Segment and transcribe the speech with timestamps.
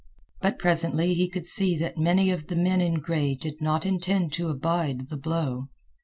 [0.39, 4.33] But presently he could see that many of the men in gray did not intend
[4.33, 5.67] to abide the blow.